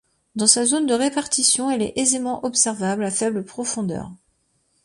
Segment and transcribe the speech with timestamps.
[0.35, 4.11] Dans sa zone de répartition, elle est aisément observable à faible profondeur.